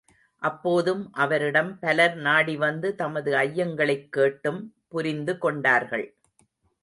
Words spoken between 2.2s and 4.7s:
நாடிவந்து தமது ஐயங்களைக்கேட்டும்